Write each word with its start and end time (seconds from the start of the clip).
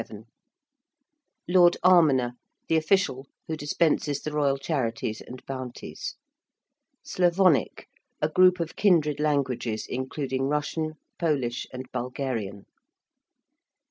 ~Lord 1.47 1.77
Almoner~: 1.83 2.31
the 2.67 2.75
official 2.75 3.27
who 3.47 3.55
dispenses 3.55 4.19
the 4.21 4.31
royal 4.31 4.57
charities 4.57 5.21
and 5.21 5.45
bounties. 5.45 6.15
~Slavonic~: 7.03 7.85
a 8.19 8.27
group 8.27 8.59
of 8.59 8.75
kindred 8.75 9.19
languages, 9.19 9.85
including 9.87 10.47
Russian, 10.49 10.93
Polish, 11.19 11.67
and 11.71 11.85
Bulgarian. 11.91 12.65